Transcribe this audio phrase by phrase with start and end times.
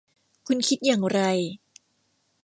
[0.47, 1.19] คุณคิดอย่างไร?